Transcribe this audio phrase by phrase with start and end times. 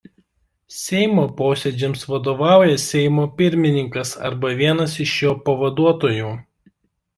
[0.77, 6.35] Seimo posėdžiams vadovauja Seimo Pirmininkas arba vienas iš jo pavaduotojų.